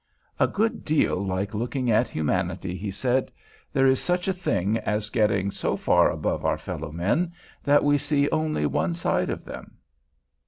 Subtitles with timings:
[0.39, 3.31] "A good deal like looking at humanity," he said;
[3.71, 7.99] "there is such a thing as getting so far above our fellow men that we
[7.99, 9.77] see only one side of them."